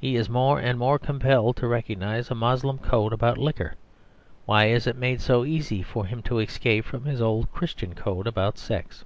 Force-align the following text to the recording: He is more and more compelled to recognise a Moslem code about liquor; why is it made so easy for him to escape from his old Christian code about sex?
He 0.00 0.16
is 0.16 0.28
more 0.28 0.58
and 0.58 0.76
more 0.76 0.98
compelled 0.98 1.54
to 1.58 1.68
recognise 1.68 2.32
a 2.32 2.34
Moslem 2.34 2.78
code 2.78 3.12
about 3.12 3.38
liquor; 3.38 3.76
why 4.44 4.64
is 4.64 4.88
it 4.88 4.96
made 4.96 5.20
so 5.20 5.44
easy 5.44 5.84
for 5.84 6.04
him 6.04 6.20
to 6.22 6.40
escape 6.40 6.84
from 6.84 7.04
his 7.04 7.22
old 7.22 7.52
Christian 7.52 7.94
code 7.94 8.26
about 8.26 8.58
sex? 8.58 9.04